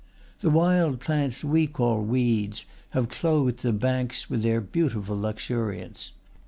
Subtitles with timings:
[0.39, 6.11] The wild plants we call weeds have clothed the bank with their beautiful luxuriance.